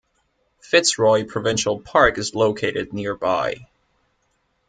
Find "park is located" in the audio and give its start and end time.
1.79-2.91